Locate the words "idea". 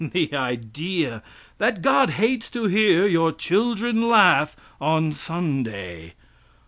0.33-1.21